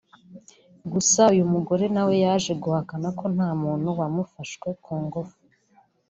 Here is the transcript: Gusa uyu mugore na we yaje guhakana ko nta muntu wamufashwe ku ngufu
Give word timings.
Gusa 0.91 1.21
uyu 1.33 1.45
mugore 1.53 1.85
na 1.95 2.03
we 2.07 2.13
yaje 2.25 2.53
guhakana 2.63 3.07
ko 3.19 3.25
nta 3.35 3.49
muntu 3.63 3.87
wamufashwe 3.99 4.67
ku 4.83 4.93
ngufu 5.03 5.37